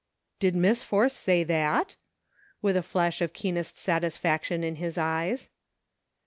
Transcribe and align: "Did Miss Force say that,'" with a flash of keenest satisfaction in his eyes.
"Did 0.39 0.55
Miss 0.55 0.81
Force 0.81 1.13
say 1.13 1.43
that,'" 1.43 1.95
with 2.63 2.75
a 2.75 2.81
flash 2.81 3.21
of 3.21 3.33
keenest 3.33 3.77
satisfaction 3.77 4.63
in 4.63 4.77
his 4.77 4.97
eyes. 4.97 5.51